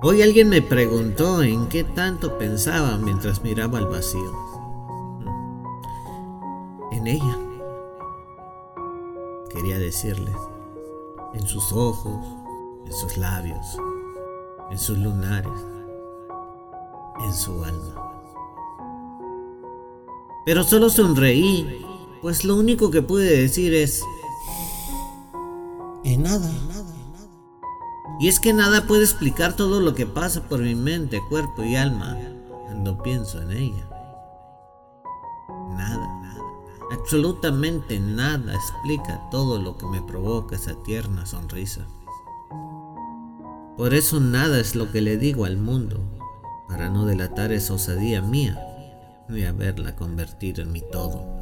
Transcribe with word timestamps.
Hoy 0.00 0.22
alguien 0.22 0.48
me 0.48 0.62
preguntó 0.62 1.42
en 1.42 1.68
qué 1.68 1.82
tanto 1.82 2.38
pensaba 2.38 2.96
mientras 2.98 3.42
miraba 3.42 3.78
al 3.78 3.88
vacío. 3.88 4.32
En 6.92 7.08
ella. 7.08 7.36
Quería 9.50 9.76
decirle. 9.76 10.30
En 11.34 11.44
sus 11.48 11.72
ojos, 11.72 12.24
en 12.86 12.92
sus 12.92 13.16
labios, 13.16 13.76
en 14.70 14.78
sus 14.78 14.96
lunares, 14.98 15.52
en 17.24 17.34
su 17.34 17.64
alma. 17.64 18.22
Pero 20.46 20.62
solo 20.62 20.90
sonreí, 20.90 21.84
pues 22.22 22.44
lo 22.44 22.54
único 22.54 22.92
que 22.92 23.02
pude 23.02 23.36
decir 23.36 23.74
es... 23.74 24.04
En 26.04 26.22
nada. 26.22 26.50
Y 28.20 28.28
es 28.28 28.40
que 28.40 28.52
nada 28.52 28.86
puede 28.86 29.04
explicar 29.04 29.54
todo 29.54 29.80
lo 29.80 29.94
que 29.94 30.06
pasa 30.06 30.42
por 30.42 30.60
mi 30.60 30.74
mente, 30.74 31.20
cuerpo 31.28 31.62
y 31.62 31.76
alma 31.76 32.16
cuando 32.64 33.00
pienso 33.02 33.40
en 33.40 33.52
ella. 33.52 33.88
Nada, 35.76 36.20
nada, 36.20 36.42
absolutamente 36.90 38.00
nada 38.00 38.54
explica 38.54 39.28
todo 39.30 39.60
lo 39.60 39.78
que 39.78 39.86
me 39.86 40.02
provoca 40.02 40.56
esa 40.56 40.74
tierna 40.82 41.26
sonrisa. 41.26 41.86
Por 43.76 43.94
eso 43.94 44.18
nada 44.18 44.58
es 44.58 44.74
lo 44.74 44.90
que 44.90 45.00
le 45.00 45.16
digo 45.16 45.44
al 45.44 45.56
mundo, 45.56 46.00
para 46.66 46.88
no 46.88 47.06
delatar 47.06 47.52
esa 47.52 47.74
osadía 47.74 48.20
mía 48.20 48.58
ni 49.28 49.44
haberla 49.44 49.94
convertido 49.94 50.62
en 50.62 50.72
mi 50.72 50.80
todo. 50.80 51.37